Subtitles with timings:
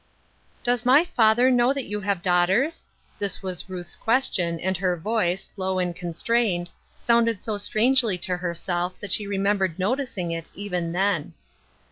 [0.63, 2.87] "Does my father know that you have daugh ters?"
[3.19, 8.99] This was Ruth's question, and her voice, low and constrained, sounded so strangely to herself
[8.99, 11.35] that she remembered noticing it even then.